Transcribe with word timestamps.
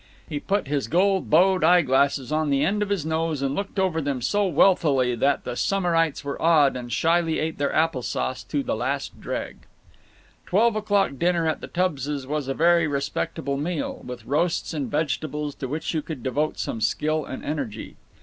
He 0.27 0.39
put 0.39 0.67
his 0.67 0.87
gold 0.87 1.29
bowed 1.29 1.63
eye 1.63 1.83
glasses 1.83 2.31
on 2.31 2.49
the 2.49 2.65
end 2.65 2.81
of 2.81 2.89
his 2.89 3.05
nose 3.05 3.43
and 3.43 3.53
looked 3.53 3.77
over 3.77 4.01
them 4.01 4.19
so 4.19 4.47
wealthily 4.47 5.13
that 5.13 5.43
the 5.43 5.55
summerites 5.55 6.23
were 6.23 6.41
awed 6.41 6.75
and 6.75 6.91
shyly 6.91 7.37
ate 7.37 7.59
their 7.59 7.71
apple 7.71 8.01
sauce 8.01 8.41
to 8.45 8.63
the 8.63 8.75
last 8.75 9.19
dreg. 9.21 9.67
Twelve 10.47 10.75
o'clock 10.75 11.19
dinner 11.19 11.45
at 11.47 11.61
the 11.61 11.67
Tubbses' 11.67 12.25
was 12.25 12.47
a 12.47 12.55
very 12.55 12.87
respectable 12.87 13.57
meal, 13.57 14.01
with 14.03 14.25
roasts 14.25 14.73
and 14.73 14.89
vegetables 14.89 15.53
to 15.53 15.67
which 15.67 15.93
you 15.93 16.01
could 16.01 16.23
devote 16.23 16.57
some 16.57 16.81
skill 16.81 17.23
and 17.23 17.45
energy. 17.45 17.95